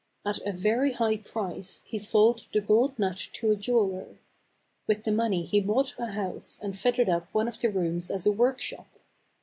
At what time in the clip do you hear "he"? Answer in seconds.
1.85-1.99, 5.45-5.59